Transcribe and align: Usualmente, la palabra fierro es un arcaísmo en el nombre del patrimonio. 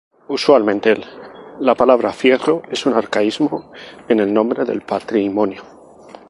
Usualmente, 0.29 0.99
la 1.59 1.75
palabra 1.75 2.11
fierro 2.11 2.63
es 2.71 2.87
un 2.87 2.95
arcaísmo 2.95 3.71
en 4.09 4.19
el 4.19 4.33
nombre 4.33 4.65
del 4.65 4.81
patrimonio. 4.81 5.61